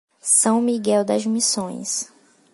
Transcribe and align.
São 0.19 0.59
Miguel 0.63 1.03
das 1.05 1.27
Missões 1.27 2.11